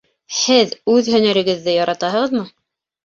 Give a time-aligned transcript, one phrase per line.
[0.37, 2.43] Һеҙ үҙ һәнәрегеҙҙе яратаһығыҙмы?